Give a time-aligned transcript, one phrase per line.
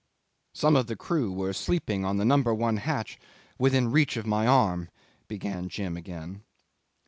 [0.51, 3.19] '"Some of the crew were sleeping on the number one hatch
[3.59, 4.89] within reach of my arm,"
[5.27, 6.41] began Jim again.